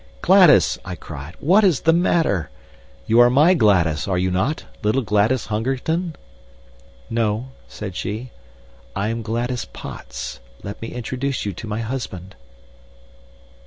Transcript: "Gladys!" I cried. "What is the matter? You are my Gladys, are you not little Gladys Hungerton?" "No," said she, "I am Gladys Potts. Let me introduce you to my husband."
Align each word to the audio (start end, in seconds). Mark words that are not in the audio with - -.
"Gladys!" 0.23 0.79
I 0.83 0.95
cried. 0.95 1.35
"What 1.39 1.63
is 1.63 1.81
the 1.81 1.93
matter? 1.93 2.49
You 3.05 3.19
are 3.19 3.29
my 3.29 3.53
Gladys, 3.53 4.07
are 4.07 4.17
you 4.17 4.31
not 4.31 4.65
little 4.81 5.03
Gladys 5.03 5.45
Hungerton?" 5.45 6.15
"No," 7.07 7.49
said 7.67 7.95
she, 7.95 8.31
"I 8.95 9.09
am 9.09 9.21
Gladys 9.21 9.65
Potts. 9.65 10.39
Let 10.63 10.81
me 10.81 10.87
introduce 10.87 11.45
you 11.45 11.53
to 11.53 11.67
my 11.67 11.81
husband." 11.81 12.33